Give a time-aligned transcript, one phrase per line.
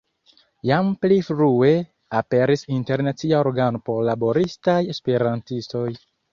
[0.69, 1.69] Jam pli frue
[2.21, 5.89] aperis internacia organo por laboristaj Esperantistoj.